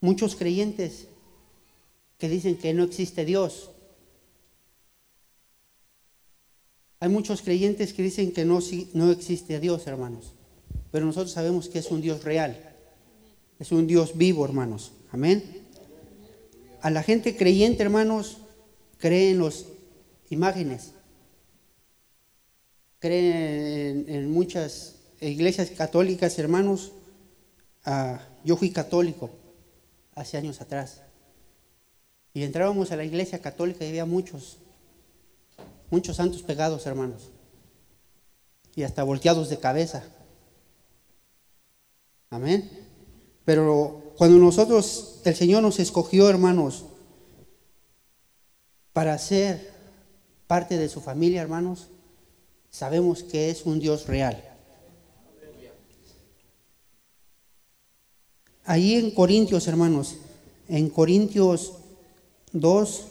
[0.00, 1.08] muchos creyentes
[2.18, 3.70] que dicen que no existe Dios.
[6.98, 8.60] Hay muchos creyentes que dicen que no,
[8.94, 10.32] no existe Dios, hermanos.
[10.90, 12.74] Pero nosotros sabemos que es un Dios real.
[13.58, 14.92] Es un Dios vivo, hermanos.
[15.12, 15.42] Amén.
[16.80, 18.38] A la gente creyente, hermanos,
[18.98, 19.66] cree en las
[20.30, 20.92] imágenes.
[22.98, 26.92] Cree en, muchas iglesias católicas, hermanos.
[27.84, 29.30] Ah, yo fui católico
[30.16, 31.02] hace años atrás.
[32.34, 34.58] Y entrábamos a la iglesia católica y había muchos,
[35.90, 37.30] muchos santos pegados, hermanos.
[38.74, 40.04] Y hasta volteados de cabeza.
[42.30, 42.68] Amén.
[43.44, 46.86] Pero cuando nosotros, el Señor nos escogió, hermanos,
[48.92, 49.72] para ser
[50.46, 51.88] parte de su familia, hermanos,
[52.70, 54.55] sabemos que es un Dios real.
[58.66, 60.16] Ahí en Corintios, hermanos,
[60.68, 61.74] en Corintios
[62.52, 63.06] 2,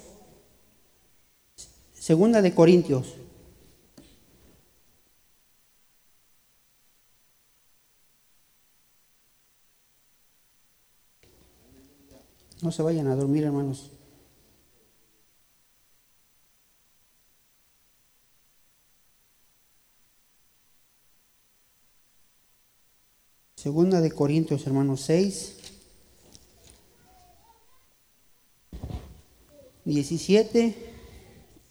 [1.93, 3.15] segunda de Corintios.
[12.61, 13.91] No se vayan a dormir, hermanos.
[23.65, 25.55] Segunda de Corintios, hermanos 6.
[29.85, 30.75] 17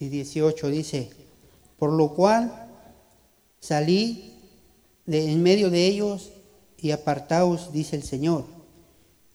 [0.01, 1.11] y 18 dice,
[1.78, 2.69] por lo cual
[3.61, 4.34] salí
[5.06, 6.33] de en medio de ellos
[6.78, 8.45] y apartaos, dice el Señor,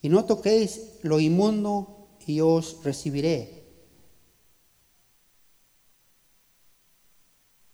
[0.02, 3.64] y no toquéis lo inmundo y os recibiré.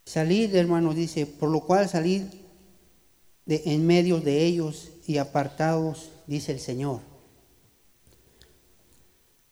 [0.04, 2.22] Salid, hermanos, dice, por lo cual salid
[3.46, 7.00] en medio de ellos y apartaos, dice el Señor.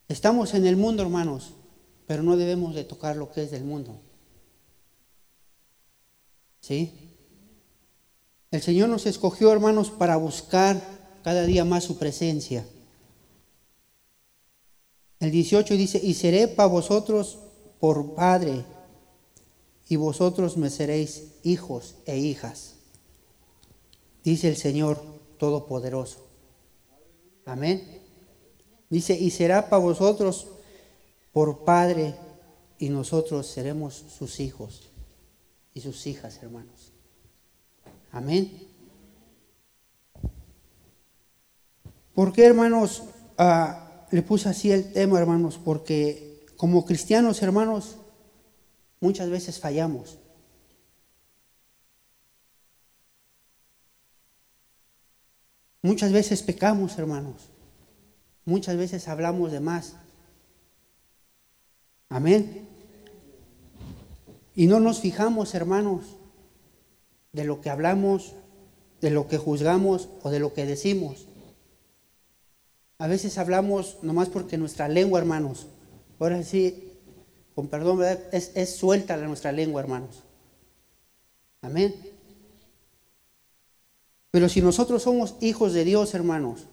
[0.08, 1.54] Estamos en el mundo, hermanos,
[2.06, 4.00] pero no debemos de tocar lo que es del mundo.
[6.60, 6.92] ¿Sí?
[8.50, 10.80] El Señor nos escogió, hermanos, para buscar
[11.22, 12.66] cada día más su presencia.
[15.20, 17.38] El 18 dice, y seré para vosotros
[17.80, 18.64] por Padre,
[19.88, 22.73] y vosotros me seréis hijos e hijas,
[24.24, 25.00] dice el Señor
[25.38, 26.26] Todopoderoso.
[27.44, 28.00] Amén.
[28.88, 30.48] Dice, y será para vosotros
[31.32, 32.14] por Padre,
[32.78, 34.90] y nosotros seremos sus hijos
[35.72, 36.92] y sus hijas, hermanos.
[38.12, 38.68] Amén.
[42.14, 43.04] ¿Por qué, hermanos,
[43.38, 45.58] ah, le puse así el tema, hermanos?
[45.62, 47.96] Porque como cristianos, hermanos,
[49.00, 50.18] muchas veces fallamos.
[55.84, 57.50] Muchas veces pecamos, hermanos.
[58.46, 59.96] Muchas veces hablamos de más.
[62.08, 62.66] Amén.
[64.54, 66.16] Y no nos fijamos, hermanos,
[67.32, 68.32] de lo que hablamos,
[69.02, 71.26] de lo que juzgamos o de lo que decimos.
[72.96, 75.66] A veces hablamos nomás porque nuestra lengua, hermanos,
[76.18, 76.94] ahora sí,
[77.54, 78.02] con perdón,
[78.32, 80.22] Es, es suelta nuestra lengua, hermanos.
[81.60, 82.13] Amén.
[84.34, 86.66] Pero si nosotros somos hijos de Dios, hermanos,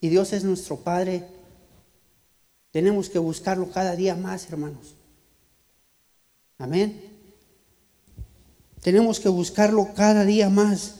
[0.00, 1.28] y Dios es nuestro Padre,
[2.70, 4.94] tenemos que buscarlo cada día más, hermanos.
[6.56, 6.98] Amén.
[8.80, 10.94] Tenemos que buscarlo cada día más.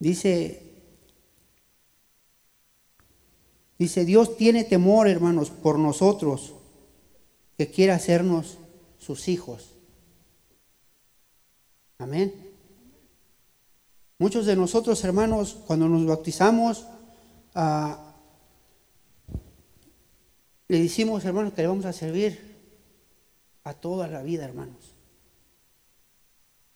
[0.00, 0.60] Dice,
[3.78, 6.54] dice, Dios tiene temor, hermanos, por nosotros,
[7.58, 8.56] que quiere hacernos
[8.98, 9.74] sus hijos.
[11.98, 12.32] Amén.
[14.20, 16.86] Muchos de nosotros, hermanos, cuando nos bautizamos,
[17.56, 18.14] ah,
[20.68, 22.56] le decimos, hermanos, que le vamos a servir
[23.64, 24.94] a toda la vida, hermanos.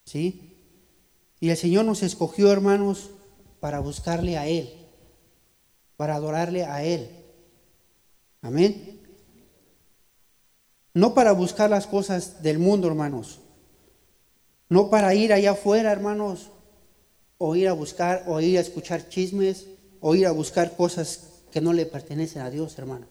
[0.04, 0.56] ¿Sí?
[1.38, 3.10] Y el Señor nos escogió, hermanos,
[3.60, 4.72] para buscarle a Él,
[5.96, 7.08] para adorarle a Él.
[8.40, 9.01] Amén.
[10.94, 13.40] No para buscar las cosas del mundo, hermanos,
[14.68, 16.50] no para ir allá afuera, hermanos,
[17.38, 19.66] o ir a buscar, o ir a escuchar chismes,
[20.00, 23.08] o ir a buscar cosas que no le pertenecen a Dios, hermanos.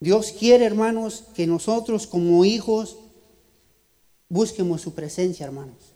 [0.00, 2.98] Dios quiere, hermanos, que nosotros como hijos
[4.28, 5.94] busquemos su presencia, hermanos.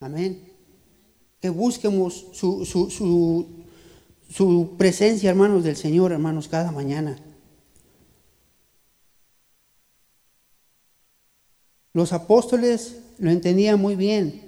[0.00, 0.52] Amén.
[1.40, 3.63] Que busquemos su, su, su
[4.76, 7.18] presencia, hermanos, del Señor, hermanos, cada mañana.
[11.92, 14.42] Los apóstoles lo entendían muy bien.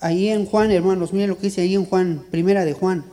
[0.00, 3.04] Ahí en Juan, hermanos, miren lo que dice ahí en Juan, primera de Juan.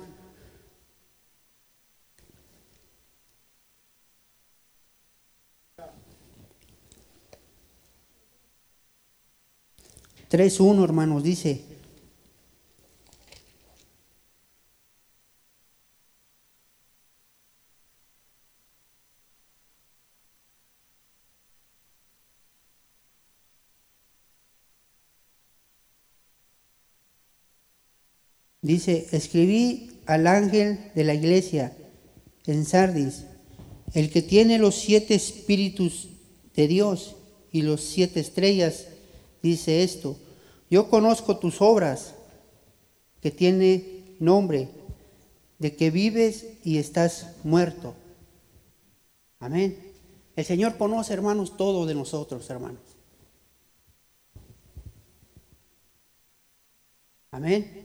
[10.28, 11.73] Tres uno, hermanos, dice.
[28.64, 31.76] Dice, escribí al ángel de la iglesia
[32.48, 33.26] en Sardis,
[33.94, 36.08] el que tiene los siete espíritus
[36.56, 37.16] de Dios
[37.52, 38.88] y los siete estrellas,
[39.44, 40.18] dice esto,
[40.70, 42.16] yo conozco tus obras,
[43.22, 44.70] que tiene nombre,
[45.60, 47.94] de que vives y estás muerto.
[49.40, 49.78] Amén.
[50.38, 52.82] El Señor conoce, hermanos, todo de nosotros, hermanos.
[57.32, 57.83] Amén.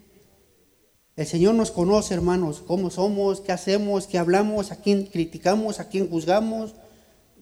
[1.18, 5.88] El Señor nos conoce, hermanos, cómo somos, qué hacemos, qué hablamos, a quién criticamos, a
[5.88, 6.76] quién juzgamos.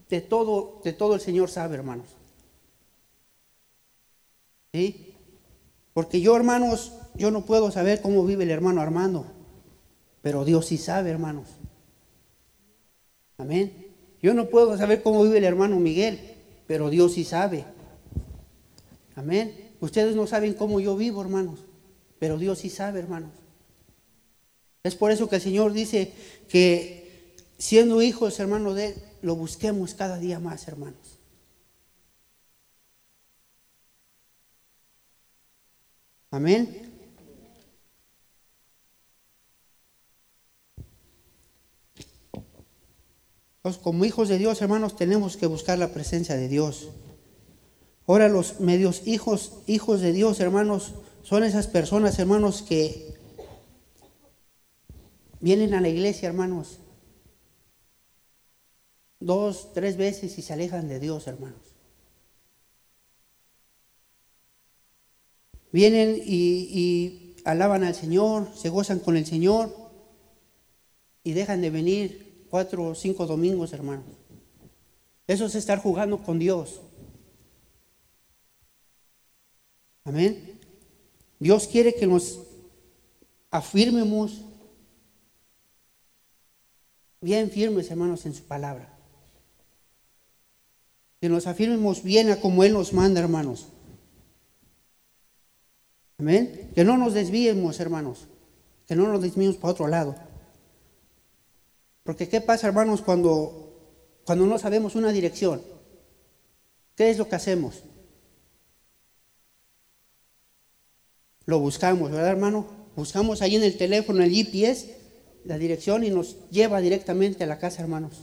[0.09, 2.07] De todo, de todo el Señor sabe, hermanos.
[4.73, 5.15] ¿Sí?
[5.93, 9.27] Porque yo, hermanos, yo no puedo saber cómo vive el hermano Armando,
[10.23, 11.47] pero Dios sí sabe, hermanos.
[13.37, 13.89] Amén.
[14.23, 16.19] Yo no puedo saber cómo vive el hermano Miguel,
[16.67, 17.67] pero Dios sí sabe.
[19.17, 19.71] Amén.
[19.81, 21.59] Ustedes no saben cómo yo vivo, hermanos,
[22.19, 23.33] pero Dios sí sabe, hermanos.
[24.87, 26.13] Es por eso que el Señor dice
[26.49, 31.19] que siendo hijos, hermanos de Él, lo busquemos cada día más, hermanos.
[36.31, 36.93] Amén.
[43.83, 46.91] Como hijos de Dios, hermanos, tenemos que buscar la presencia de Dios.
[48.07, 50.95] Ahora los medios hijos, hijos de Dios, hermanos,
[51.25, 53.16] son esas personas, hermanos, que
[55.41, 56.81] Vienen a la iglesia, hermanos,
[59.21, 61.77] dos, tres veces y se alejan de Dios, hermanos.
[65.73, 69.75] Vienen y, alaban al Señor, se gozan con el Señor
[71.23, 74.07] y dejan de venir cuatro o cinco domingos, hermanos.
[75.27, 76.81] Eso es estar jugando con Dios.
[80.05, 80.59] Amén.
[81.39, 82.41] Dios quiere que nos
[83.51, 84.46] afirmemos
[87.27, 88.89] bien firmes, hermanos, en su palabra.
[91.21, 93.67] Que nos afirmemos bien a como Él nos manda, hermanos.
[96.19, 96.71] Amén.
[96.73, 98.29] Que no nos desviemos, hermanos.
[98.87, 100.15] Que no nos desviemos para otro lado.
[102.05, 103.75] Porque ¿qué pasa, hermanos, cuando,
[104.25, 105.63] cuando no sabemos una dirección?
[106.95, 107.83] ¿Qué es lo que hacemos?
[111.45, 112.69] Lo buscamos, ¿verdad, hermano?
[112.95, 115.06] Buscamos ahí en el teléfono el GPS
[115.47, 118.23] la dirección y nos lleva directamente a la casa, hermanos.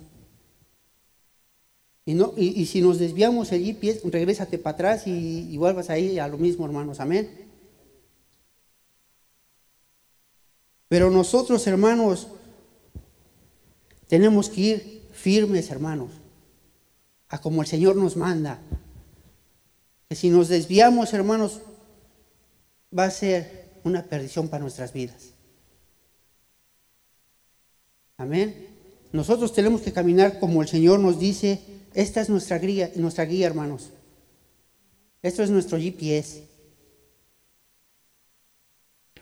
[2.05, 6.37] Y, no, y, si nos desviamos GPS, regrésate para atrás y vuelvas ahí a lo
[6.37, 6.99] mismo, hermanos.
[6.99, 7.29] Amén.
[10.93, 12.27] Pero nosotros, hermanos,
[14.07, 16.11] tenemos que ir firmes, hermanos,
[17.29, 18.59] a como el Señor nos manda.
[20.07, 21.61] Que si nos desviamos, hermanos,
[22.95, 25.32] va a ser una perdición para nuestras vidas.
[28.23, 28.69] Amén.
[29.11, 31.59] Nosotros tenemos que caminar como el Señor nos dice.
[31.93, 33.89] Esta es nuestra guía, nuestra guía, hermanos.
[35.21, 36.47] Esto es nuestro GPS.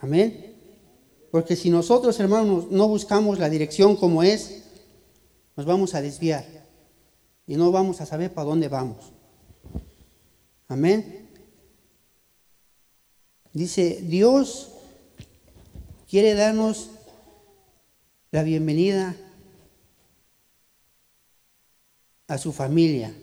[0.01, 0.55] Amén.
[1.31, 4.65] Porque si nosotros, hermanos, no buscamos la dirección como es,
[5.58, 6.46] nos vamos a desviar
[7.48, 9.12] y no vamos a saber para dónde vamos.
[10.67, 11.27] Amén.
[13.51, 14.74] Dice, Dios
[16.08, 16.91] quiere darnos
[18.31, 19.13] la bienvenida
[22.27, 23.13] a su familia.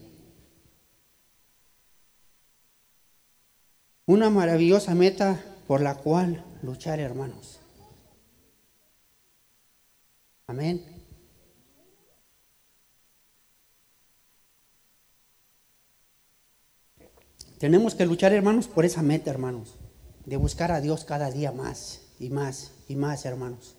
[4.05, 7.59] Una maravillosa meta por la cual luchar, hermanos.
[10.47, 10.85] Amén.
[17.59, 19.75] Tenemos que luchar, hermanos, por esa meta, hermanos,
[20.27, 23.78] de buscar a Dios cada día más y más y más, hermanos.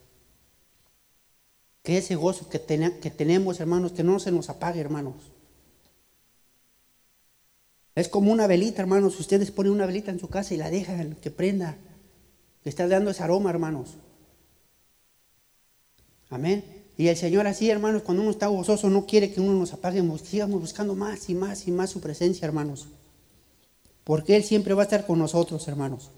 [1.90, 2.60] Que ese gozo que,
[3.02, 5.16] que tenemos, hermanos, que no se nos apague, hermanos.
[7.96, 9.20] Es como una velita, hermanos.
[9.20, 11.78] Ustedes ponen una velita en su casa y la dejan que prenda,
[12.64, 13.96] le está dando ese aroma, hermanos.
[16.30, 16.64] Amén.
[16.96, 20.04] Y el Señor así, hermanos, cuando uno está gozoso, no quiere que uno nos apague,
[20.24, 22.88] sigamos buscando más y más y más su presencia, hermanos.
[24.04, 26.12] Porque Él siempre va a estar con nosotros, hermanos.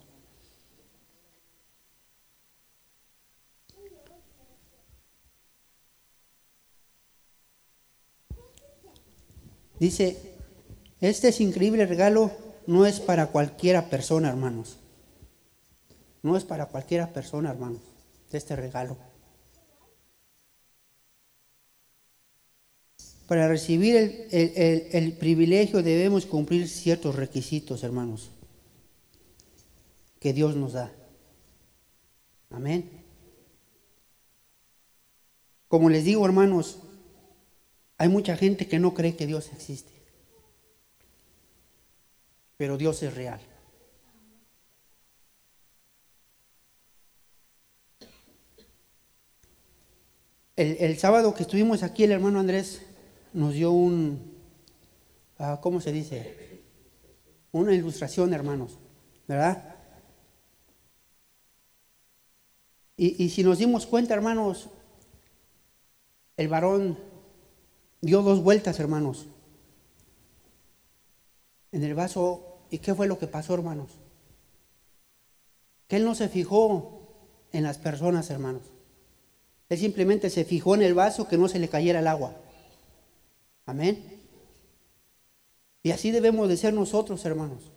[9.81, 10.15] Dice,
[10.99, 12.29] este es increíble regalo
[12.67, 14.77] no es para cualquiera persona, hermanos.
[16.21, 17.81] No es para cualquiera persona, hermanos,
[18.31, 18.95] este regalo.
[23.25, 28.29] Para recibir el, privilegio debemos cumplir ciertos requisitos, hermanos,
[30.19, 30.91] que Dios nos da.
[32.51, 32.87] Amén.
[35.67, 36.77] Como les digo, hermanos,
[38.01, 39.91] hay mucha gente que no cree que Dios existe,
[42.57, 43.39] pero Dios es real.
[50.55, 52.81] El, sábado que estuvimos aquí, el hermano Andrés
[53.33, 54.35] nos dio un,
[55.37, 56.63] ah, ¿cómo se dice?
[57.51, 58.79] Una ilustración, hermanos,
[59.27, 59.75] ¿verdad?
[62.97, 64.69] Y, y si nos dimos cuenta, hermanos,
[66.35, 67.10] el varón
[68.01, 69.27] dio dos vueltas, hermanos,
[71.71, 72.47] en el vaso.
[72.69, 73.89] ¿Y qué fue lo que pasó, hermanos?
[75.87, 77.01] Que él no se fijó
[77.51, 78.63] en las personas, hermanos.
[79.69, 82.35] Él simplemente se fijó en el vaso que no se le cayera el agua.
[83.65, 84.21] Amén.
[85.83, 87.71] Y así debemos de ser nosotros, hermanos.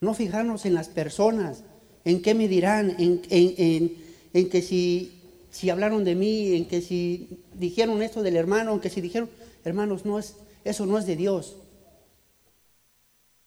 [0.00, 1.62] No fijarnos en las personas,
[2.04, 5.20] en qué me dirán, en, en, que si,
[5.50, 9.30] si, hablaron de mí, en que si dijeron esto del hermano, en que si dijeron,
[9.68, 11.56] hermanos, no es, eso no es de Dios.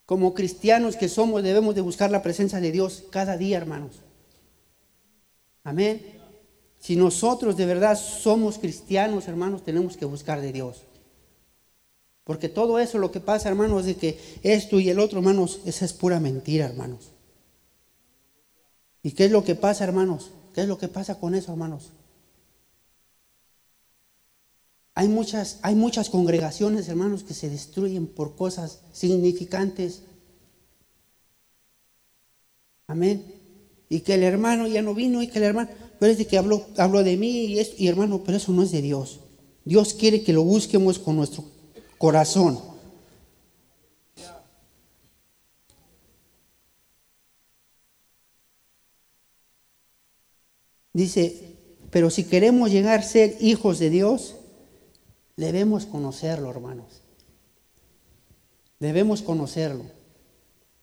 [0.06, 4.02] Como cristianos que somos, debemos de buscar la presencia de Dios cada día, hermanos.
[5.64, 6.02] Amén.
[6.80, 10.84] Si nosotros de verdad somos cristianos, hermanos, tenemos que buscar de Dios.
[12.24, 15.86] Porque todo eso lo que pasa, hermanos, de que esto y el otro, hermanos, esa
[15.86, 17.12] es pura mentira, hermanos.
[19.02, 20.32] ¿Y qué es lo que pasa, hermanos?
[20.54, 21.92] ¿Qué es lo que pasa con eso, hermanos?
[25.00, 30.02] Hay muchas, hay muchas congregaciones, hermanos, que se destruyen por cosas significantes.
[32.86, 33.24] Amén.
[33.88, 35.70] Y que el hermano ya no vino y que el hermano,
[36.02, 38.74] pero es de que habló, habló de mí y, y hermano, pero eso no es
[38.74, 39.22] de Dios.
[39.64, 41.46] Dios quiere que lo busquemos con nuestro
[41.98, 42.60] corazón.
[50.92, 51.56] Dice,
[51.90, 54.36] pero si queremos llegar a ser hijos de Dios,
[55.40, 57.02] debemos conocerlo, hermanos.
[58.78, 59.86] Debemos conocerlo.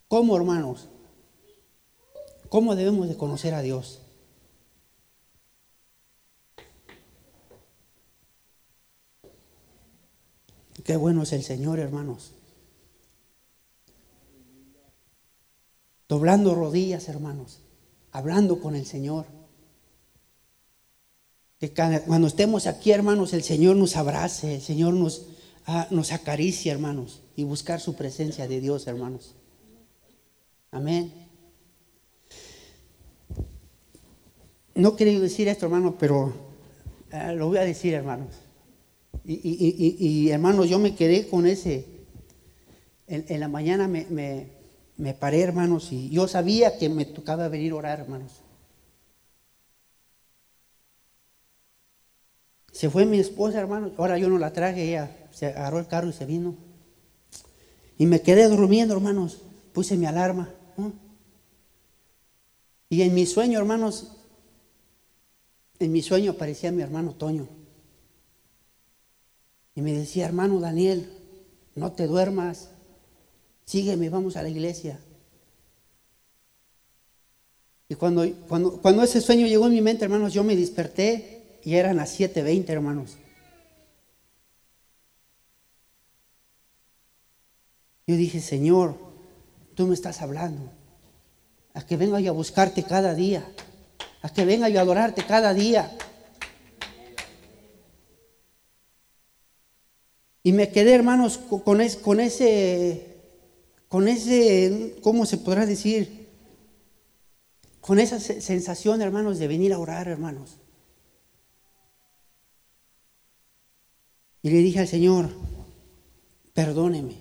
[0.08, 0.88] ¿Cómo, hermanos?
[2.48, 4.00] ¿Cómo debemos de conocer a Dios?
[10.84, 12.32] Qué bueno es el Señor, hermanos.
[16.08, 17.60] Doblando rodillas, hermanos.
[18.10, 19.35] Hablando con el Señor.
[21.58, 25.26] Que cuando estemos aquí, hermanos, el Señor nos abrace, el Señor nos,
[25.64, 27.22] ah, nos acaricia, hermanos.
[27.34, 29.34] Y buscar su presencia de Dios, hermanos.
[30.70, 31.12] Amén.
[34.74, 36.34] No quería decir esto, hermano, pero
[37.10, 38.28] ah, lo voy a decir, hermanos.
[39.24, 41.84] Y, hermanos, yo me quedé con ese.
[43.08, 48.00] En, la mañana me, paré, hermanos, y yo sabía que me tocaba venir a orar,
[48.00, 48.42] hermanos.
[52.76, 53.92] Se fue mi esposa, hermanos.
[53.96, 56.54] Ahora yo no la traje, ella se agarró el carro y se vino.
[57.96, 59.38] Y me quedé durmiendo, hermanos.
[59.72, 60.52] Puse mi alarma.
[62.90, 64.18] Y en mi sueño, hermanos,
[65.78, 67.48] en mi sueño aparecía mi hermano Toño.
[69.74, 71.10] Y me decía, hermano Daniel,
[71.74, 72.68] no te duermas,
[73.64, 75.00] sígueme, vamos a la iglesia.
[77.88, 81.35] Y cuando, cuando, cuando ese sueño llegó en mi mente, hermanos, yo me desperté
[81.66, 83.16] y eran las 7.20, hermanos.
[88.06, 88.96] Yo dije, Señor,
[89.74, 90.70] tú me estás hablando.
[91.74, 93.44] A que venga yo a buscarte cada día.
[94.22, 95.90] A que venga yo a adorarte cada día.
[100.44, 103.16] Y me quedé, hermanos, con, con ese,
[103.88, 106.28] con ese, ¿cómo se podrá decir?
[107.80, 110.60] Con esa sensación, hermanos, de venir a orar, hermanos.
[114.46, 115.28] Y le dije al Señor,
[116.54, 117.16] perdóneme,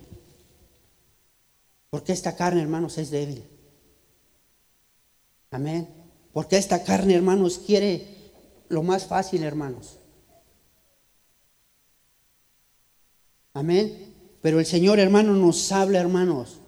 [1.89, 3.43] porque esta carne, hermanos, es débil.
[5.49, 5.89] Amén.
[6.33, 8.05] Porque esta carne, hermanos, quiere
[8.69, 9.97] lo más fácil, hermanos.
[13.53, 14.13] Amén.
[14.43, 16.59] Pero el Señor, hermano, nos habla, hermanos.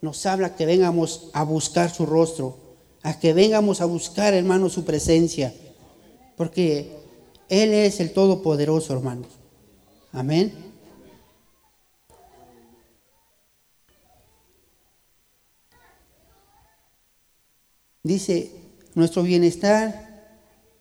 [0.00, 2.56] Nos habla que vengamos a buscar su rostro,
[3.02, 5.52] a que vengamos a buscar, hermano, su presencia.
[6.36, 6.92] Porque
[7.48, 9.37] Él es el Todopoderoso, hermanos.
[10.12, 10.68] Amén.
[18.02, 18.50] Dice,
[18.94, 20.08] nuestro bienestar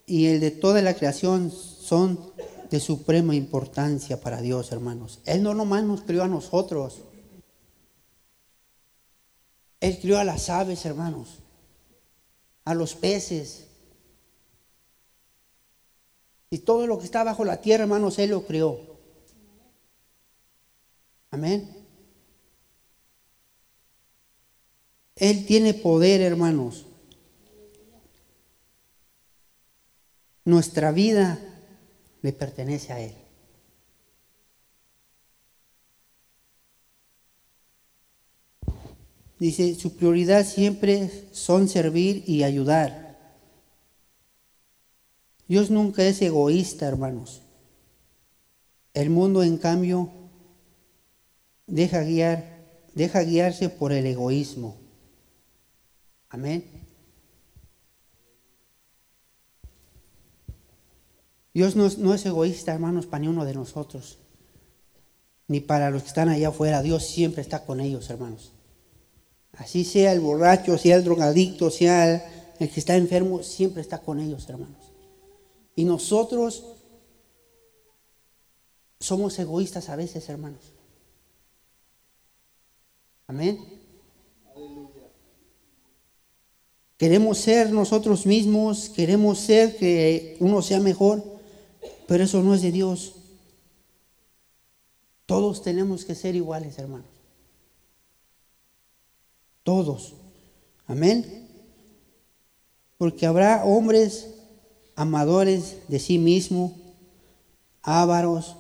[0.06, 2.32] y el de toda la creación son
[2.72, 5.20] de suprema importancia para Dios, hermanos.
[5.26, 7.02] Él no nomás nos crió a nosotros.
[9.82, 11.40] Él crió a las aves, hermanos,
[12.64, 13.68] a los peces.
[16.50, 18.87] Y todo lo que está bajo la tierra, hermanos, Él lo crió.
[21.32, 21.70] Amén.
[25.16, 26.86] Él tiene poder, hermanos.
[30.46, 31.40] Nuestra vida
[32.22, 33.16] le pertenece a Él.
[39.40, 43.18] Dice, su prioridad siempre son servir y ayudar.
[45.48, 47.42] Dios nunca es egoísta, hermanos.
[48.94, 50.12] El mundo, en cambio,
[51.68, 52.44] deja guiar,
[52.96, 54.78] deja guiarse por el egoísmo.
[56.30, 56.66] Amén.
[61.54, 64.20] Dios no es, egoísta, hermanos, para ni uno de nosotros,
[65.48, 66.84] ni para los que están allá afuera.
[66.84, 68.52] Dios siempre está con ellos, hermanos.
[69.54, 74.20] Así sea el borracho, sea el drogadicto, sea el que está enfermo, siempre está con
[74.20, 74.92] ellos, hermanos.
[75.76, 76.64] Y nosotros
[79.00, 80.77] somos egoístas a veces, hermanos.
[83.28, 83.60] Amén.
[86.98, 91.24] Queremos ser nosotros mismos, queremos ser que uno sea mejor,
[92.08, 93.14] pero eso no es de Dios.
[95.28, 97.06] Todos tenemos que ser iguales, hermanos.
[99.64, 100.14] Todos.
[100.88, 101.48] Amén.
[102.98, 104.34] Porque habrá hombres
[104.96, 106.76] amadores de sí mismo,
[107.84, 108.56] ávaros,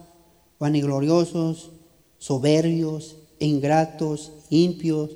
[0.59, 1.71] vanigloriosos,
[2.19, 5.11] soberbios, ingratos, impios,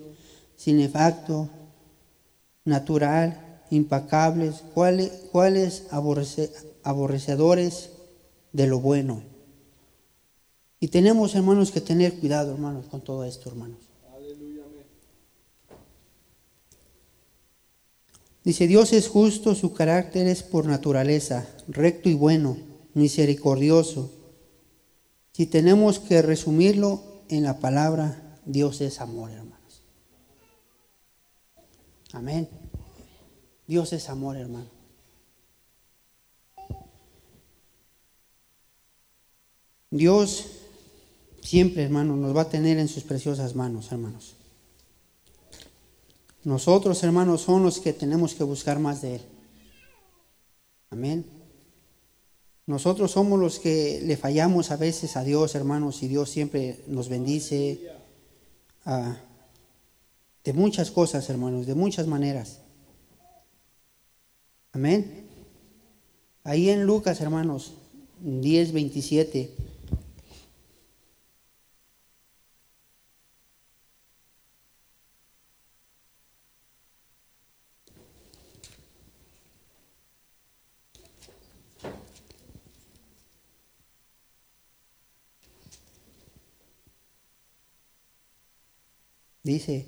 [0.56, 1.50] sinefactos,
[2.66, 5.88] natural, impacables, cuáles, cuales
[6.84, 7.90] aborrecedores
[8.52, 9.24] de lo bueno.
[10.80, 13.80] Y tenemos, hermanos, que tener cuidado, hermanos, con todo esto, hermanos.
[18.44, 22.58] Dice, Dios es justo, su carácter es por naturaleza, recto y bueno,
[22.96, 24.12] misericordioso.
[25.32, 29.82] Si tenemos que resumirlo en la palabra, Dios es amor, hermanos.
[32.12, 32.50] Amén.
[33.68, 34.70] Dios es amor, hermano.
[39.90, 40.46] Dios
[41.42, 44.36] siempre, hermano, nos va a tener en sus preciosas manos, hermanos.
[46.44, 49.22] Nosotros, hermanos, somos los que tenemos que buscar más de Él.
[50.90, 51.41] Amén.
[52.72, 57.10] Nosotros somos los que le fallamos a veces a Dios, hermanos, y Dios siempre nos
[57.10, 57.92] bendice
[58.86, 59.18] ah,
[60.46, 62.62] de muchas cosas, hermanos, de muchas maneras.
[64.72, 65.26] Amén.
[66.46, 67.74] Ahí en Lucas, hermanos,
[68.22, 69.54] 10, 27.
[89.52, 89.86] Dice,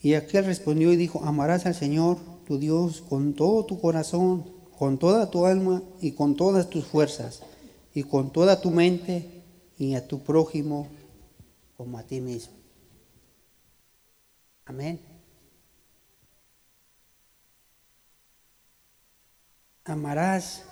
[0.00, 4.96] y aquel respondió y dijo, amarás al Señor tu Dios con todo tu corazón, con
[4.96, 7.42] toda tu alma y con todas tus fuerzas,
[7.94, 9.42] y con toda tu mente
[9.76, 10.88] y a tu prójimo
[11.76, 12.54] como a ti mismo.
[14.64, 14.98] Amén.
[19.84, 20.64] Amarás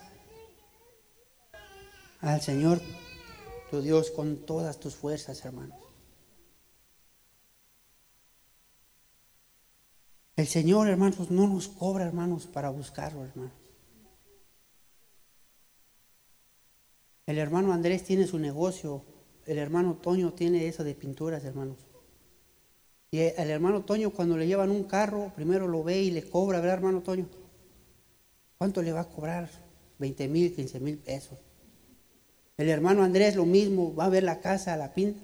[2.22, 2.80] al Señor
[3.82, 5.78] Dios con todas tus fuerzas, hermanos.
[10.36, 13.52] El Señor, hermanos, no nos cobra, hermanos, para buscarlo, hermanos.
[17.26, 19.02] El hermano Andrés tiene su negocio,
[19.46, 21.78] el hermano Toño tiene eso de pinturas, hermanos.
[23.10, 26.60] Y el hermano Toño cuando le llevan un carro, primero lo ve y le cobra,
[26.60, 27.28] ¿verdad, hermano Toño?
[28.58, 29.48] ¿Cuánto le va a cobrar?
[29.98, 31.38] 20 mil, 15 mil pesos.
[32.56, 35.20] El hermano Andrés lo mismo, va a ver la casa, la pinta.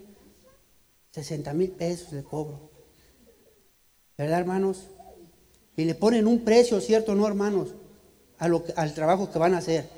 [1.12, 2.70] 60 mil pesos le cobro.
[4.16, 4.86] ¿Verdad, hermanos?
[5.76, 7.74] Y le ponen un precio, ¿cierto no, hermanos?
[8.38, 9.88] A lo al trabajo que van a hacer.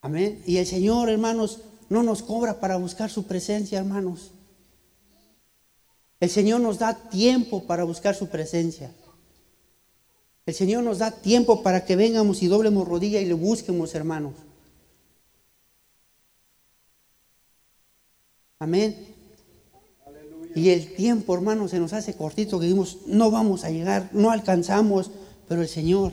[0.00, 0.42] Amén.
[0.46, 4.32] Y el Señor, hermanos, no nos cobra para buscar su presencia, hermanos.
[6.20, 8.92] El Señor nos da tiempo para buscar su presencia.
[10.48, 14.32] El Señor nos da tiempo para que vengamos y doblemos rodilla y le busquemos, hermanos.
[18.58, 18.96] Amén.
[20.54, 24.30] Y el tiempo, hermanos, se nos hace cortito que dijimos, no vamos a llegar, no
[24.30, 25.10] alcanzamos,
[25.46, 26.12] pero el Señor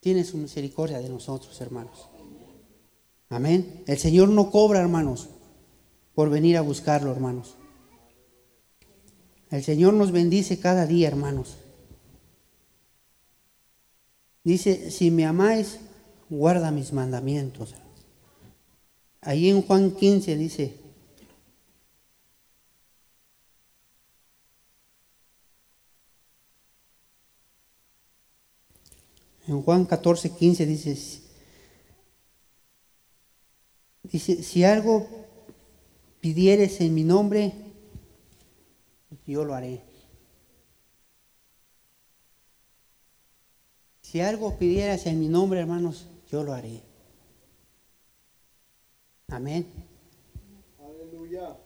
[0.00, 2.06] tiene su misericordia de nosotros, hermanos.
[3.30, 3.82] Amén.
[3.86, 5.30] El Señor no cobra, hermanos,
[6.14, 7.54] por venir a buscarlo, hermanos.
[9.50, 11.56] El Señor nos bendice cada día, hermanos.
[14.44, 15.78] Dice, si me amáis,
[16.28, 17.74] guarda mis mandamientos.
[19.20, 20.80] Ahí en Juan 15 dice,
[29.46, 31.22] en Juan 14, 15 dice,
[34.02, 35.06] dice, si algo
[36.20, 37.52] pidieres en mi nombre,
[39.24, 39.91] yo lo haré.
[44.12, 46.82] Si algo pidieras en mi nombre, hermanos, yo lo haré.
[49.28, 49.66] Amén.
[50.78, 51.56] Aleluya.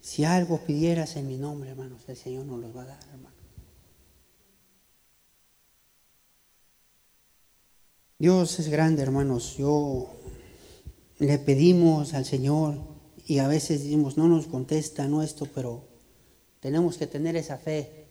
[0.00, 3.40] Si algo pidieras en mi nombre, hermanos, el Señor nos los va a dar, hermanos.
[8.20, 9.56] Dios es grande, hermanos.
[9.56, 10.14] Yo
[11.18, 12.91] le pedimos al Señor
[13.26, 15.84] y a veces decimos, no nos contesta, no esto, pero
[16.60, 18.06] tenemos que tener esa fe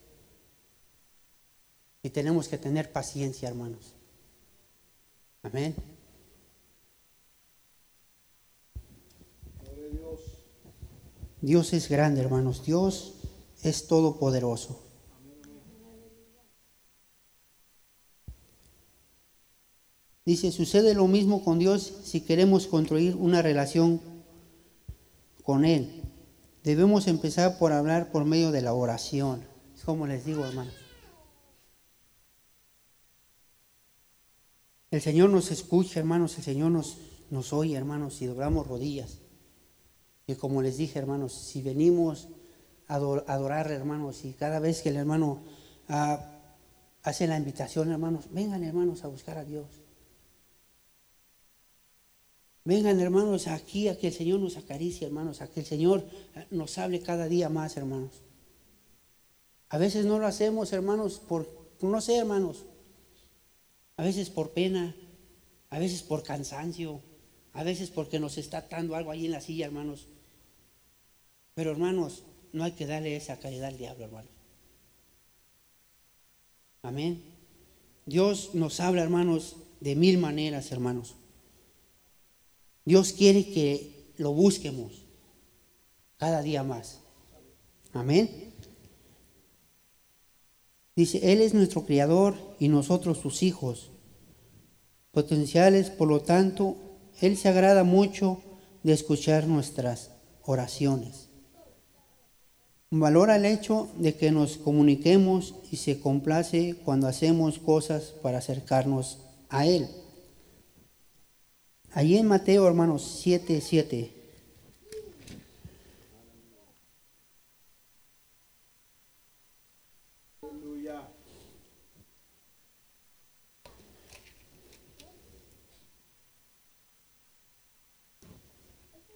[2.04, 3.94] y tenemos que tener paciencia, hermanos.
[5.44, 5.76] Amén.
[11.42, 12.64] Dios es grande, hermanos.
[12.64, 13.14] Dios
[13.64, 14.80] es todopoderoso.
[20.24, 24.00] Dice, sucede lo mismo con Dios si queremos construir una relación
[25.44, 26.04] con Él.
[26.64, 29.44] Debemos empezar por hablar por medio de la oración.
[29.76, 30.74] Es como les digo, hermanos.
[34.92, 36.98] El Señor nos escucha, hermanos, el Señor nos,
[37.30, 39.20] nos oye, hermanos, si doblamos rodillas.
[40.28, 42.28] Y como les dije, hermanos, si venimos
[42.88, 45.44] a adorarle, hermanos, y cada vez que el hermano
[45.88, 46.42] ah,
[47.04, 49.81] hace la invitación, hermanos, vengan, hermanos, a buscar a Dios.
[52.64, 56.46] Vengan, hermanos, aquí a que el Señor nos acaricie, hermanos, a que el Señor ah,
[56.52, 58.22] nos hable cada día más, hermanos.
[59.70, 61.48] A veces no lo hacemos, hermanos, por,
[61.82, 62.66] no sé, hermanos,
[63.98, 64.96] a veces por pena,
[65.70, 67.02] a veces por cansancio,
[67.54, 70.08] a veces porque nos está atando algo ahí en la silla, hermanos.
[71.56, 74.32] Pero hermanos, no hay que darle esa calidad al diablo, hermanos.
[76.84, 77.24] Amén.
[78.06, 81.16] Dios nos habla, hermanos, de mil maneras, hermanos.
[82.86, 85.06] Dios quiere que lo busquemos
[86.18, 87.00] cada día más.
[87.94, 88.54] Amén.
[90.96, 93.92] Dice, Él es nuestro Criador y nosotros sus hijos
[95.12, 96.78] potenciales, por lo tanto,
[97.20, 98.42] Él se agrada mucho
[98.84, 100.12] de escuchar nuestras
[100.44, 101.30] oraciones.
[102.90, 109.20] Valora el hecho de que nos comuniquemos y se complace cuando hacemos cosas para acercarnos
[109.50, 109.88] a Él.
[111.94, 114.22] Allí en Mateo, hermanos, 7, 7.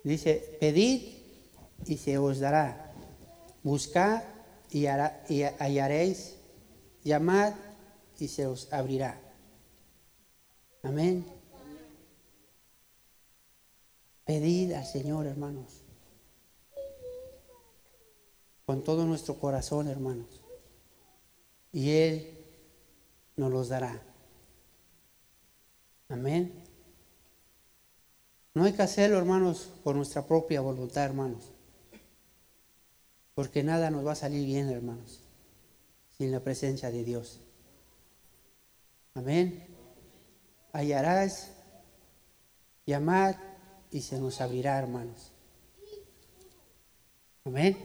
[0.05, 1.01] Dice, pedid
[1.87, 2.93] y se os dará.
[3.63, 4.21] Buscad
[4.69, 6.35] y, hallaréis.
[7.03, 7.53] Llamad
[8.19, 9.19] y se os abrirá.
[10.83, 11.34] Amén.
[14.25, 15.83] Pedid al Señor, hermanos.
[18.65, 20.41] Con todo nuestro corazón, hermanos.
[21.71, 22.37] Y Él
[23.35, 24.01] nos los dará.
[26.09, 26.63] Amén.
[28.55, 31.51] No hay que hacerlo, hermanos, por nuestra propia voluntad, hermanos.
[33.35, 35.21] Porque nada nos va a salir bien, hermanos,
[36.17, 37.41] sin la presencia de Dios.
[39.13, 39.67] Amén.
[40.71, 41.51] Hallarás,
[42.85, 43.35] llamad
[43.95, 45.31] y se nos abrirá, hermanos.
[47.45, 47.77] Amén.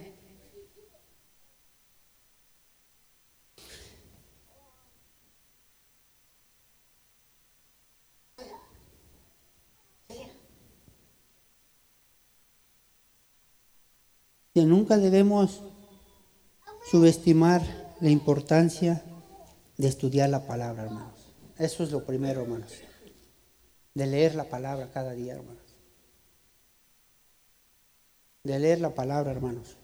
[14.52, 15.62] que nunca debemos
[16.90, 17.62] subestimar
[18.00, 19.04] la importancia
[19.76, 21.20] de estudiar la palabra, hermanos.
[21.56, 22.72] Eso es lo primero, hermanos.
[23.94, 25.69] De leer la palabra cada día, hermanos.
[28.42, 29.76] De leer la palabra, hermanos.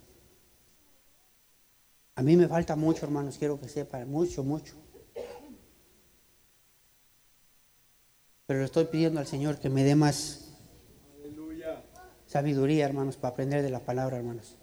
[2.15, 4.75] A mí me falta mucho, hermanos, quiero que sepan, mucho, mucho.
[8.47, 10.47] Pero le estoy pidiendo al Señor que me dé más
[12.27, 14.57] sabiduría, hermanos, para aprender de la palabra, hermanos.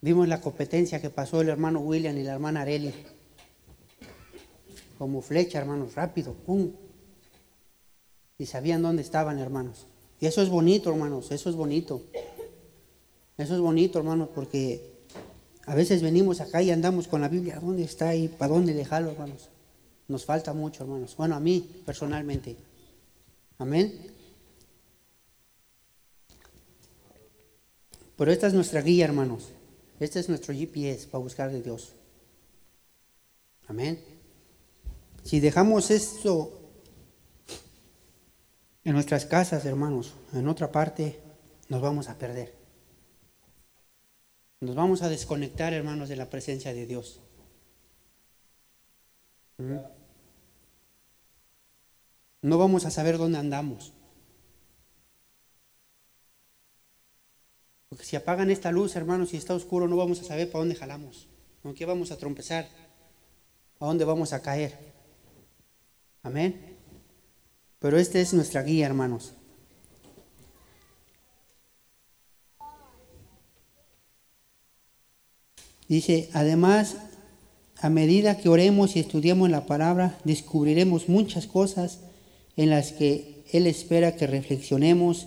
[0.00, 2.94] Vimos la competencia que pasó el hermano William y la hermana Areli.
[4.98, 6.72] Como flecha, hermanos, rápido, pum.
[8.38, 9.86] Y sabían dónde estaban, hermanos.
[10.24, 12.00] Y eso es bonito, hermanos, eso es bonito.
[13.36, 15.02] Eso es bonito, hermanos, porque
[15.66, 19.10] a veces venimos acá y andamos con la Biblia, ¿dónde está y para dónde dejarlo,
[19.10, 19.50] hermanos?
[20.08, 21.14] Nos falta mucho, hermanos.
[21.14, 22.56] Bueno, a mí personalmente.
[23.58, 24.00] Amén.
[28.16, 29.50] Pero esta es nuestra guía, hermanos.
[30.00, 31.92] Este es nuestro GPS para buscar de Dios.
[33.68, 34.02] Amén.
[35.22, 36.63] Si dejamos esto
[38.84, 41.20] en nuestras casas, hermanos, en otra parte,
[41.68, 42.54] nos vamos a perder.
[44.60, 47.20] Nos vamos a desconectar, hermanos, de la presencia de Dios.
[49.58, 49.76] ¿Mm?
[52.42, 53.94] No vamos a saber dónde andamos.
[57.88, 60.74] Porque si apagan esta luz, hermanos, y está oscuro, no vamos a saber para dónde
[60.74, 61.28] jalamos.
[61.62, 62.68] ¿Con qué vamos a trompezar?
[63.80, 64.76] ¿A dónde vamos a caer?
[66.22, 66.73] Amén.
[67.84, 69.34] Pero esta es nuestra guía, hermanos.
[75.86, 76.96] Dice, además,
[77.76, 81.98] a medida que oremos y estudiemos la palabra, descubriremos muchas cosas
[82.56, 85.26] en las que Él espera que reflexionemos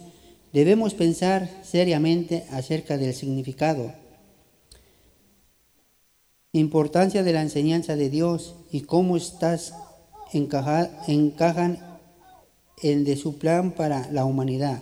[0.52, 3.94] Debemos pensar seriamente acerca del significado,
[6.54, 9.76] importancia de la enseñanza de Dios y cómo estas
[10.34, 11.87] encajan
[12.82, 14.82] en de su plan para la humanidad.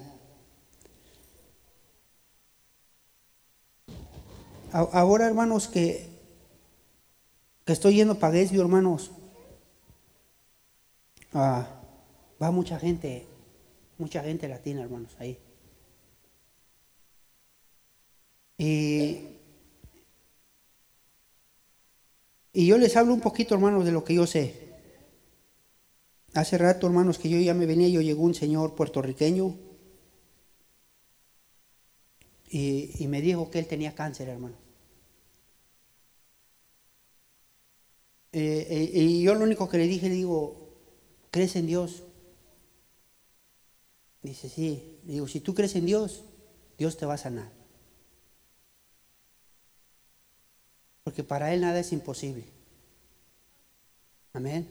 [4.71, 6.09] Ahora, hermanos, que,
[7.63, 9.11] que estoy yendo para Gesvio, hermanos,
[11.33, 11.65] ah,
[12.41, 13.25] va mucha gente,
[13.97, 15.39] mucha gente latina, hermanos, ahí.
[18.57, 19.21] Y,
[22.53, 24.64] yo les hablo un poquito, hermanos, de lo que yo sé.
[26.35, 29.55] Hace rato, hermanos, que yo ya me venía, yo llegó un señor puertorriqueño
[32.49, 34.55] y, me dijo que él tenía cáncer, hermano.
[38.31, 40.77] Eh, eh, y yo lo único que le dije, le digo,
[41.31, 42.03] ¿crees en Dios?
[44.21, 44.99] Dice, sí.
[45.05, 46.23] Le digo, si tú crees en Dios,
[46.77, 47.55] Dios te va a sanar.
[51.05, 52.43] porque para Él nada es imposible.
[54.33, 54.67] Amén.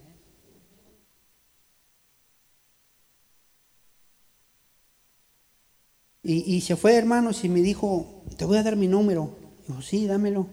[6.26, 9.37] Y, se fue, hermanos, y me dijo, te voy a dar mi número.
[9.68, 10.46] Dijo, sí, dámelo.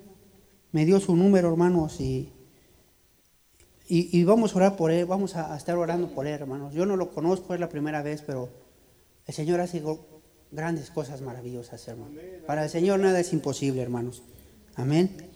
[0.73, 2.29] Me dio su número, hermanos, y,
[3.88, 6.73] y, vamos a orar por él, vamos a, estar orando por él, hermanos.
[6.73, 8.49] Yo no lo conozco, es la primera vez, pero
[9.25, 9.81] el Señor hace
[10.51, 12.21] grandes cosas maravillosas, hermanos.
[12.45, 14.23] Para el Señor nada es imposible, hermanos.
[14.75, 15.31] Amén.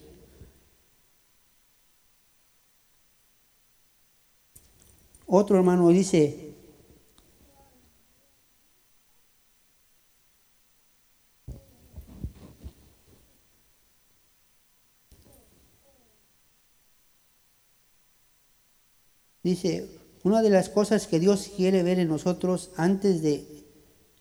[5.26, 6.45] Otro hermano dice,
[19.46, 19.88] dice,
[20.24, 23.46] una de las cosas que Dios quiere ver en nosotros antes de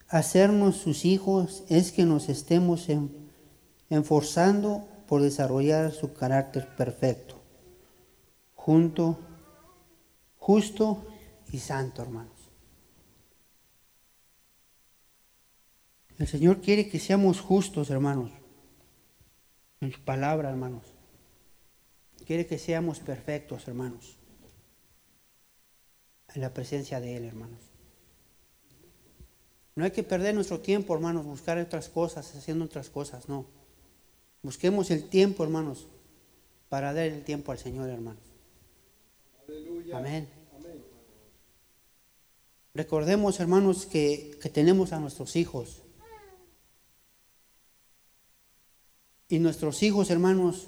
[0.07, 2.89] hacernos sus hijos es que nos estemos
[3.89, 7.41] enforzando por desarrollar su carácter perfecto,
[8.55, 9.19] junto
[10.37, 11.07] justo
[11.51, 12.51] y santo, hermanos.
[16.19, 18.31] El Señor quiere que seamos justos, hermanos,
[19.81, 20.85] en su palabra, hermanos.
[22.27, 24.19] Quiere que seamos perfectos, hermanos,
[26.35, 27.61] en la presencia de Él, hermanos.
[29.77, 33.47] No hay que perder nuestro tiempo, hermanos, buscar otras cosas, haciendo otras cosas, no.
[34.43, 35.87] Busquemos el tiempo, hermanos,
[36.69, 38.23] para dar el tiempo al Señor, hermanos.
[39.93, 40.29] Amén.
[42.75, 45.83] Recordemos, hermanos, que, tenemos a nuestros hijos.
[49.29, 50.67] Y nuestros hijos, hermanos,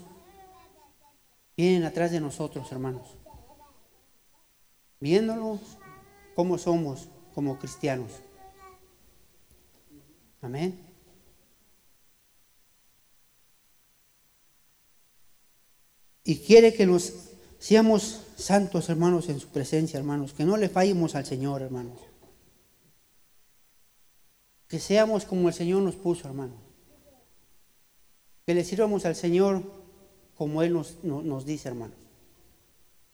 [1.55, 3.09] vienen atrás de nosotros, hermanos.
[4.99, 5.59] Viéndonos
[6.35, 8.11] cómo somos como cristianos.
[10.41, 10.79] Amén.
[16.23, 17.13] Y quiere que nos
[17.57, 20.33] seamos santos, hermanos, en su presencia, hermanos.
[20.33, 21.99] Que no le fallemos al Señor, hermanos.
[24.67, 26.57] Que seamos como el Señor nos puso, hermanos.
[28.45, 29.63] Que le sirvamos al Señor
[30.35, 32.06] como Él nos, nos dice, hermanos.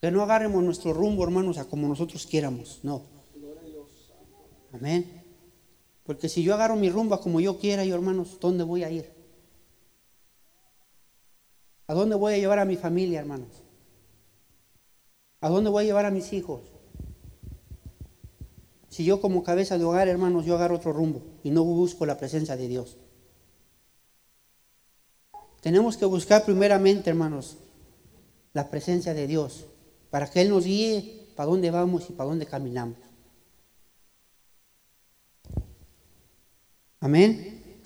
[0.04, 2.80] Que no agarremos nuestro rumbo, hermanos, a como nosotros quieramos.
[2.82, 3.04] No.
[4.70, 5.24] Amén.
[6.02, 8.90] Porque si yo agarro mi rumbo a como yo quiera, yo, hermanos, ¿dónde voy a
[8.90, 9.10] ir?
[11.86, 13.48] ¿A dónde voy a llevar a mi familia, hermanos?
[15.40, 16.60] ¿A dónde voy a llevar a mis hijos?
[18.90, 22.18] Si yo como cabeza de hogar, hermanos, yo agarro otro rumbo y no busco la
[22.18, 22.98] presencia de Dios.
[25.62, 27.56] Tenemos que buscar primeramente, hermanos,
[28.52, 29.68] la presencia de Dios
[30.14, 32.96] para que Él nos guíe para dónde vamos y para dónde caminamos.
[37.00, 37.82] Amén.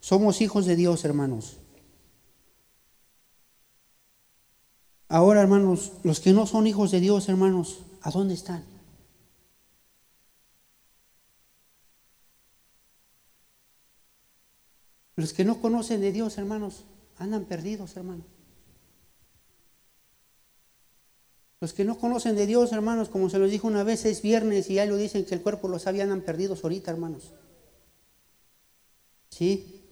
[0.00, 1.56] Somos hijos de Dios, hermanos.
[5.08, 8.66] Ahora, hermanos, los que no son hijos de Dios, hermanos, ¿a dónde están?
[15.16, 16.84] Los que no conocen de Dios, hermanos,
[17.16, 18.26] andan perdidos, hermanos.
[21.60, 24.70] Los que no conocen de Dios, hermanos, como se los dijo una vez, es viernes
[24.70, 27.32] y ya lo dicen que el cuerpo los había, andan perdidos ahorita, hermanos.
[29.28, 29.84] ¿Sí?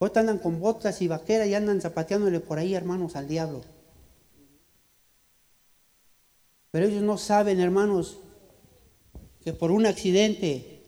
[0.00, 3.62] Ahorita andan con botas y vaqueras y andan zapateándole por ahí, hermanos, al diablo.
[6.70, 8.18] Pero ellos no saben, hermanos,
[9.42, 10.86] que por un accidente,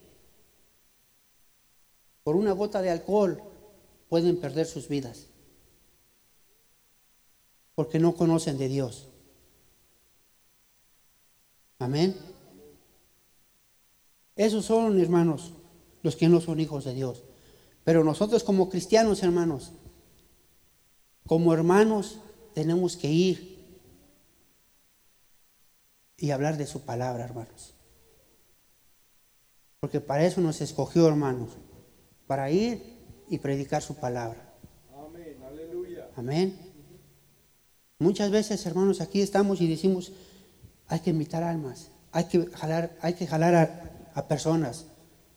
[2.22, 3.42] por una gota de alcohol,
[4.08, 5.26] pueden perder sus vidas.
[7.74, 9.09] Porque no conocen de Dios.
[11.80, 12.14] Amén.
[14.36, 15.54] Esos son, hermanos,
[16.02, 17.24] los que no son hijos de Dios.
[17.84, 19.72] Pero nosotros como cristianos, hermanos,
[21.26, 22.18] como hermanos,
[22.54, 23.80] tenemos que ir
[26.18, 27.74] y hablar de su palabra, hermanos.
[29.80, 31.52] Porque para eso nos escogió, hermanos,
[32.26, 32.98] para ir
[33.30, 34.54] y predicar su palabra.
[34.94, 36.10] Amén, aleluya.
[36.14, 36.58] Amén.
[37.98, 40.12] Muchas veces, hermanos, aquí estamos y decimos,
[40.90, 44.86] hay que invitar almas, hay que jalar, hay que jalar a, personas,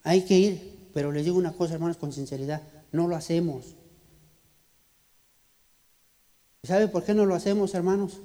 [0.01, 3.75] hay que ir, pero les digo una cosa, hermanos, con sinceridad, no lo hacemos.
[6.63, 8.19] ¿Sabe por qué no lo hacemos, hermanos?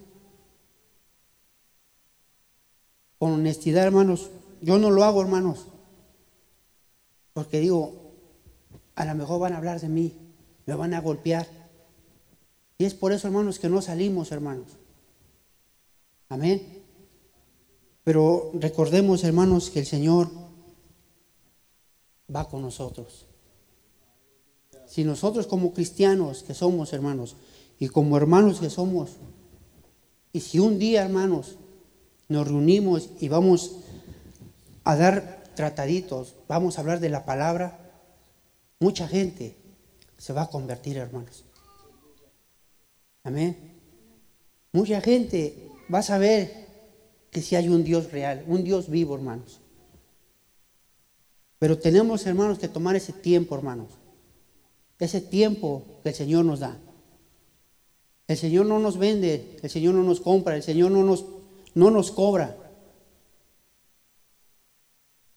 [3.18, 4.30] Con honestidad, hermanos.
[4.62, 5.66] Yo no lo hago, hermanos.
[7.34, 8.14] Porque digo,
[8.94, 10.16] a lo mejor van a hablar de mí,
[10.64, 11.46] me van a golpear.
[12.78, 14.78] Y es por eso, hermanos, que no salimos, hermanos.
[16.30, 16.77] Amén.
[18.09, 20.31] Pero recordemos, hermanos, que el Señor
[22.35, 23.27] va con nosotros.
[24.87, 27.37] Si nosotros como cristianos que somos, hermanos,
[27.79, 29.11] y como hermanos que somos,
[30.33, 31.57] y si un día, hermanos,
[32.31, 33.73] nos reunimos y vamos
[34.85, 37.92] a dar trataditos, vamos a hablar de la palabra,
[38.81, 39.55] mucha gente
[40.16, 41.44] se va a convertir, hermanos.
[43.23, 43.79] Amén.
[44.73, 46.67] Mucha gente va a saber
[47.30, 49.60] que si hay un Dios real, un Dios vivo, hermanos.
[51.58, 53.90] Pero tenemos, hermanos, que tomar ese tiempo, hermanos.
[54.98, 56.78] Ese tiempo que el Señor nos da.
[58.26, 61.24] El Señor no nos vende, el Señor no nos compra, el Señor no nos,
[61.74, 62.56] no nos cobra.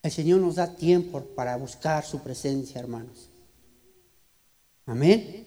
[0.02, 3.30] El Señor nos da tiempo para buscar su presencia, hermanos.
[4.84, 5.44] Amén.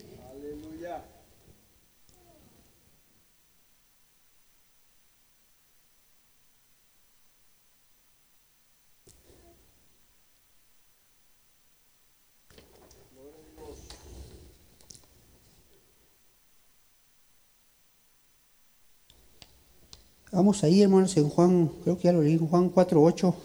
[20.35, 23.35] Vamos ahí, hermanos, en Juan, creo que ya lo leí, Juan 4, 8.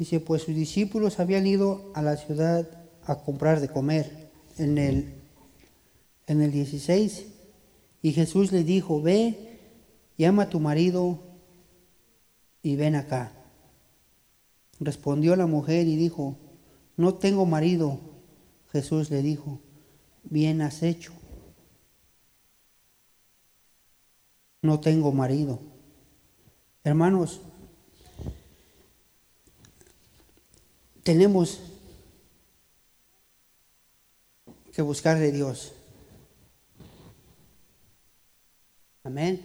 [0.00, 2.66] Dice, pues sus discípulos habían ido a la ciudad
[3.04, 4.30] a comprar de comer.
[4.56, 5.12] En el,
[6.26, 7.26] en el 16,
[8.00, 9.60] y Jesús le dijo, ve,
[10.16, 11.18] llama a tu marido
[12.62, 13.32] y ven acá.
[14.78, 16.38] Respondió la mujer y dijo,
[16.96, 18.00] no tengo marido.
[18.72, 19.60] Jesús le dijo,
[20.22, 21.12] bien has hecho.
[24.62, 25.60] No tengo marido,
[26.84, 27.42] Hermanos,
[31.10, 31.58] tenemos
[34.72, 35.72] que buscar de Dios.
[39.02, 39.42] Amén.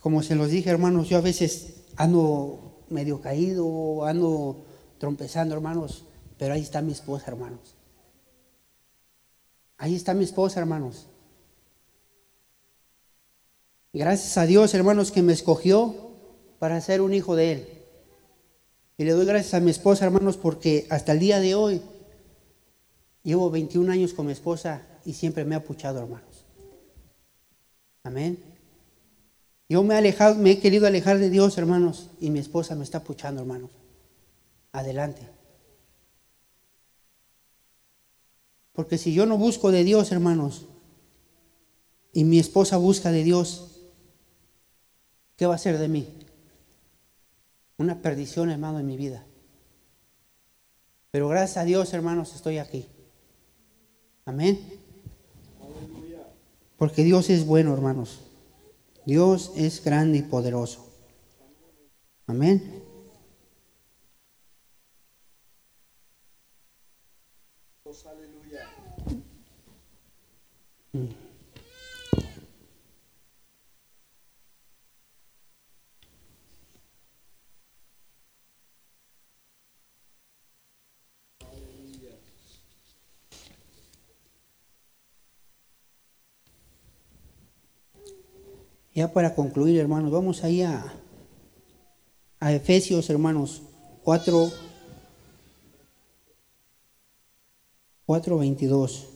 [0.00, 4.66] Como se los dije, hermanos, yo a veces ando medio caído, ando
[4.98, 6.04] trompezando, hermanos,
[6.38, 7.74] pero ahí está mi esposa, hermanos.
[9.78, 11.08] Ahí está mi esposa, hermanos.
[13.92, 16.12] Gracias a Dios, hermanos, que me escogió
[16.60, 17.73] para ser un hijo de Él.
[18.96, 21.82] Y le doy gracias a mi esposa, hermanos, porque hasta el día de hoy
[23.22, 26.44] llevo 21 años con mi esposa y siempre me ha puchado, hermanos.
[28.04, 28.38] Amén.
[29.68, 32.84] Yo me he alejado, me he querido alejar de Dios, hermanos, y mi esposa me
[32.84, 33.70] está puchando, hermanos.
[34.72, 35.28] Adelante.
[38.72, 40.66] Porque si yo no busco de Dios, hermanos,
[42.12, 43.80] y mi esposa busca de Dios,
[45.36, 46.23] ¿qué va a ser de mí?
[47.84, 49.26] Una perdición, hermano, en mi vida.
[51.10, 52.88] Pero gracias a Dios, hermanos, estoy aquí.
[54.24, 54.58] Amén.
[56.78, 58.20] Porque Dios es bueno, hermanos.
[59.04, 60.90] Dios es grande y poderoso.
[62.26, 62.82] Amén.
[68.06, 68.66] Aleluya.
[70.92, 71.23] Mm.
[88.94, 90.94] Ya para concluir, hermanos, vamos ahí a,
[92.38, 93.62] a Efesios, hermanos,
[94.04, 94.52] 4,
[98.06, 99.08] 4, 22.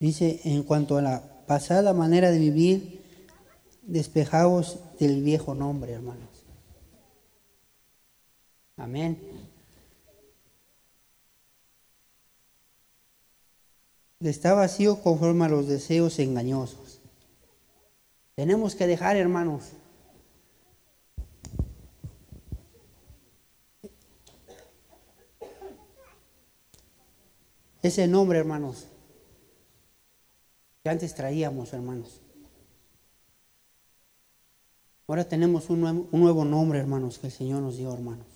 [0.00, 3.02] Dice, en cuanto a la pasada manera de vivir,
[3.82, 6.46] despejados del viejo nombre, hermanos.
[8.76, 9.18] Amén.
[14.20, 17.00] Está vacío conforme a los deseos engañosos.
[18.36, 19.72] Tenemos que dejar, hermanos.
[27.82, 28.86] Ese nombre, hermanos,
[30.82, 32.20] que antes traíamos, hermanos.
[35.06, 38.26] Ahora tenemos un nuevo, un nuevo, nombre, hermanos, que el Señor nos dio, hermanos.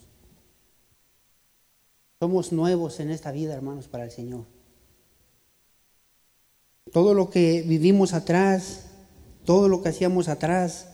[2.19, 4.45] Somos nuevos en esta vida, hermanos, para el Señor.
[6.91, 8.87] Todo lo que vivimos atrás,
[9.45, 10.89] todo lo que hacíamos atrás,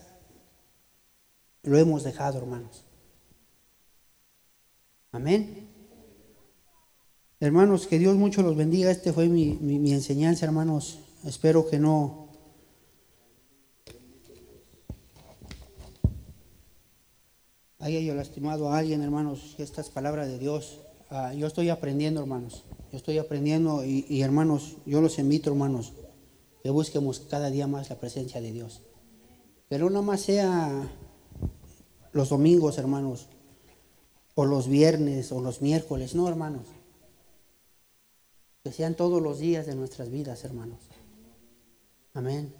[1.64, 2.86] lo hemos dejado, hermanos.
[5.12, 5.68] Amén.
[7.40, 8.92] Hermanos, que Dios mucho los bendiga.
[8.92, 11.00] Este fue mi, mi enseñanza, hermanos.
[11.24, 12.30] Espero que no
[17.78, 20.80] haya yo lastimado a alguien, hermanos, esta es palabra de Dios.
[21.10, 22.64] Ah, yo estoy aprendiendo, hermanos.
[22.92, 25.94] Yo estoy aprendiendo y, hermanos, yo los invito, hermanos,
[26.64, 28.82] que busquemos cada día más la presencia de Dios.
[29.70, 30.92] Pero no más sea
[32.12, 33.28] los domingos, hermanos,
[34.36, 36.68] o los viernes, o los miércoles, no, hermanos.
[38.64, 40.80] Que sean todos los días de nuestras vidas, hermanos.
[42.14, 42.54] Amén.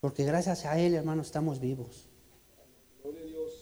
[0.00, 2.06] Porque gracias a Él, hermanos, estamos vivos.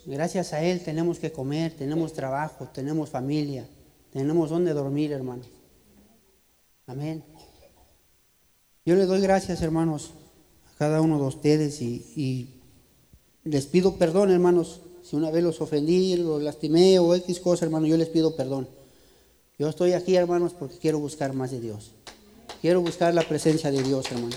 [0.06, 3.68] Gracias a Él tenemos que comer, tenemos trabajo, tenemos familia,
[4.12, 5.48] tenemos donde dormir, hermanos.
[6.86, 7.22] Amén.
[8.86, 10.12] Yo le doy gracias, hermanos,
[10.72, 12.54] a cada uno de ustedes y,
[13.44, 17.86] les pido perdón, hermanos, si una vez los ofendí, los lastimé o X cosa, hermano,
[17.86, 18.68] yo les pido perdón.
[19.58, 21.92] Yo estoy aquí, hermanos, porque quiero buscar más de Dios.
[22.60, 24.34] Quiero buscar la presencia de Dios, hermano.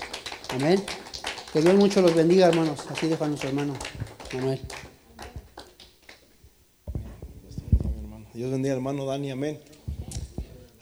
[0.50, 0.80] Amén.
[1.52, 2.78] Que Dios mucho los bendiga, hermanos.
[2.88, 3.74] Así deja nuestro hermano
[4.32, 4.60] Manuel.
[8.32, 9.32] Dios bendiga, hermano Dani.
[9.32, 9.58] Amén.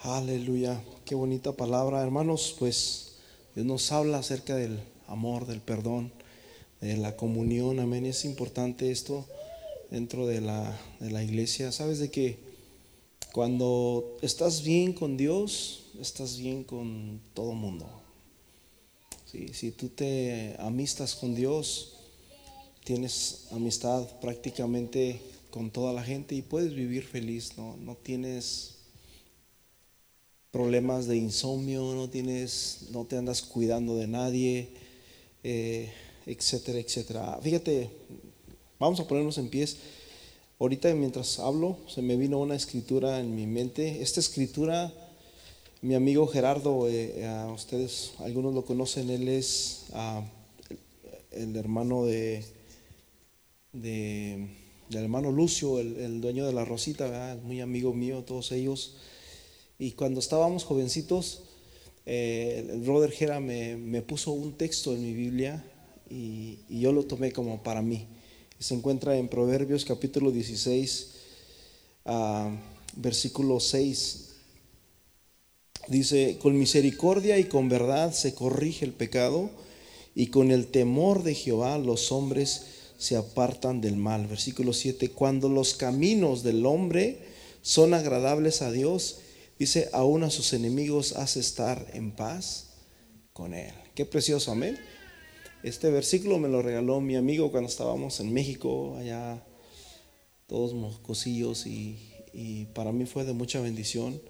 [0.00, 0.82] Aleluya.
[1.06, 2.54] Qué bonita palabra, hermanos.
[2.58, 3.16] Pues
[3.54, 4.78] Dios nos habla acerca del
[5.08, 6.12] amor, del perdón,
[6.82, 7.80] de la comunión.
[7.80, 8.04] Amén.
[8.04, 9.24] Es importante esto
[9.90, 11.72] dentro de la, de la iglesia.
[11.72, 12.38] Sabes de que
[13.32, 17.86] cuando estás bien con Dios, estás bien con todo mundo.
[19.26, 21.96] si tú te amistas con Dios,
[22.84, 25.20] tienes amistad prácticamente
[25.50, 27.76] con toda la gente y puedes vivir feliz, ¿no?
[27.76, 28.76] No tienes
[30.50, 34.68] problemas de insomnio, no tienes, no te andas cuidando de nadie.
[35.42, 35.92] Eh,
[36.26, 37.38] etcétera, etcétera.
[37.42, 37.90] Fíjate,
[38.78, 39.76] vamos a ponernos en pies.
[40.58, 44.02] Ahorita mientras hablo, se me vino una escritura en mi mente.
[44.02, 44.92] Esta escritura,
[45.82, 50.22] mi amigo Gerardo, eh, a ustedes, algunos lo conocen, él es ah,
[51.30, 52.44] el, hermano de,
[53.72, 54.48] de,
[54.88, 58.96] del hermano Lucio, el, dueño de la Rosita, muy amigo mío, todos ellos.
[59.78, 61.42] Y cuando estábamos jovencitos,
[62.06, 65.64] eh, el brother Gera me, me, puso un texto en mi Biblia
[66.10, 68.06] y, y yo lo tomé como para mí
[68.60, 71.12] se encuentra en Proverbios capítulo 16,
[72.04, 72.54] ah,
[72.96, 74.28] versículo 6.
[75.90, 79.50] Dice, con misericordia y con verdad se corrige el pecado
[80.14, 82.66] y con el temor de Jehová los hombres
[82.96, 84.28] se apartan del mal.
[84.28, 87.18] Versículo 7, cuando los caminos del hombre
[87.62, 89.18] son agradables a Dios,
[89.58, 92.68] dice, aún a sus enemigos hace estar en paz
[93.32, 93.74] con él.
[93.96, 94.78] Qué precioso, amén.
[95.64, 99.44] Este versículo me lo regaló mi amigo cuando estábamos en México, allá
[100.46, 101.98] todos mocosillos y,
[102.32, 104.20] y para mí fue de mucha bendición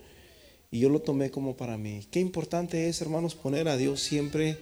[0.70, 2.06] y yo lo tomé como para mí.
[2.10, 4.58] Qué importante es, hermanos, poner a Dios siempre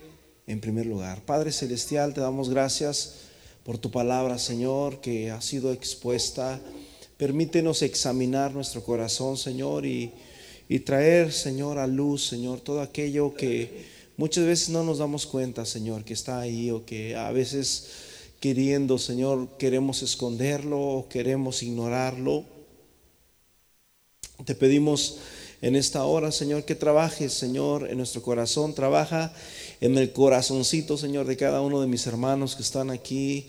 [0.47, 1.23] en primer lugar.
[1.25, 3.15] Padre Celestial, te damos gracias
[3.65, 6.61] por tu palabra, Señor, que ha sido expuesta.
[7.17, 10.13] Permítenos examinar nuestro corazón, Señor, y,
[10.69, 15.65] y traer, Señor, a luz, Señor, todo aquello que Muchas veces no nos damos cuenta,
[15.65, 17.87] Señor, que está ahí o que a veces
[18.41, 22.45] queriendo, Señor, queremos esconderlo o queremos ignorarlo.
[24.45, 25.19] Te pedimos
[25.61, 28.75] en esta hora, Señor, que trabajes, Señor, en nuestro corazón.
[28.75, 29.33] Trabaja
[29.81, 33.47] en el corazoncito, Señor, de cada uno de mis hermanos que están aquí.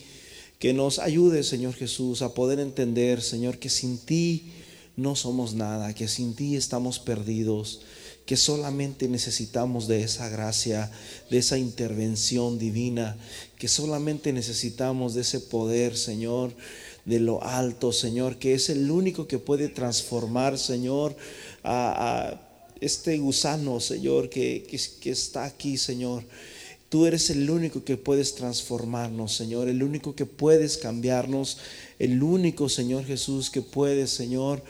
[0.57, 4.51] Que nos ayude, Señor Jesús, a poder entender, Señor, que sin ti
[4.97, 7.81] no somos nada, que sin ti estamos perdidos
[8.29, 10.91] que solamente necesitamos de esa gracia,
[11.31, 13.17] de esa intervención divina,
[13.57, 16.53] que solamente necesitamos de ese poder, Señor,
[17.05, 21.15] de lo alto, Señor, que es el único que puede transformar, Señor,
[21.63, 22.41] a,
[22.81, 24.65] este gusano, Señor, que,
[25.01, 26.23] que está aquí, Señor.
[26.89, 31.59] Tú eres el único que puedes transformarnos, Señor, el único que puedes cambiarnos,
[31.99, 34.63] el único, Señor Jesús, que puedes, Señor,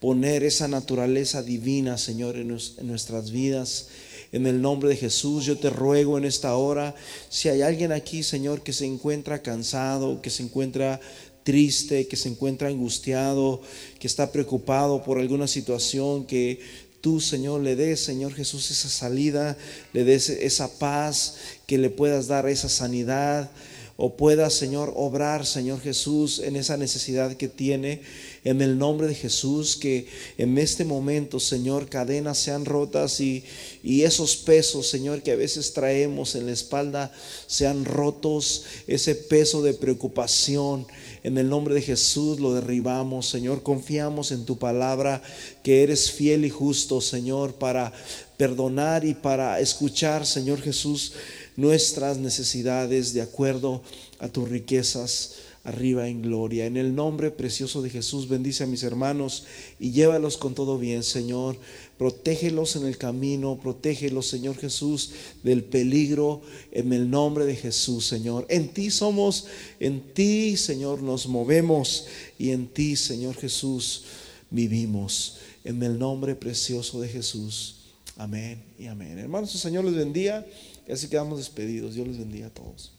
[0.00, 3.88] poner esa naturaleza divina, Señor, en, nuestras vidas.
[4.32, 6.94] En el nombre de Jesús, yo te ruego en esta hora,
[7.28, 11.00] si hay alguien aquí, Señor, que se encuentra cansado, que se encuentra
[11.42, 13.62] triste, que se encuentra angustiado,
[13.98, 16.60] que está preocupado por alguna situación, que
[17.00, 19.56] tú, Señor, le des, Señor Jesús, esa salida,
[19.92, 21.36] le des esa paz,
[21.66, 23.50] que le puedas dar esa sanidad,
[23.96, 28.00] o puedas, Señor, obrar, Señor Jesús, en esa necesidad que tiene
[28.42, 30.06] en el nombre de Jesús, que
[30.38, 33.44] en este momento, Señor, cadenas sean rotas y,
[33.82, 37.12] y esos pesos, Señor, que a veces traemos en la espalda,
[37.46, 40.86] sean rotos, ese peso de preocupación.
[41.22, 43.62] En el nombre de Jesús lo derribamos, Señor.
[43.62, 45.22] Confiamos en tu palabra,
[45.62, 47.92] que eres fiel y justo, Señor, para
[48.38, 51.12] perdonar y para escuchar, Señor Jesús,
[51.56, 53.82] nuestras necesidades de acuerdo
[54.18, 55.34] a tus riquezas
[55.64, 56.66] arriba en gloria.
[56.66, 59.44] En el nombre precioso de Jesús, bendice a mis hermanos
[59.78, 61.56] y llévalos con todo bien, Señor.
[61.98, 66.40] Protégelos en el camino, protégelos, Señor Jesús, del peligro
[66.72, 68.46] en el nombre de Jesús, Señor.
[68.48, 69.46] En ti somos,
[69.80, 72.06] en ti, Señor, nos movemos
[72.38, 74.04] y en ti, Señor Jesús,
[74.50, 75.38] vivimos.
[75.62, 77.76] En el nombre precioso de Jesús.
[78.16, 79.18] Amén y amén.
[79.18, 80.46] Hermanos, el Señor les bendiga
[80.88, 81.94] y así quedamos despedidos.
[81.94, 82.92] Dios les bendiga a todos.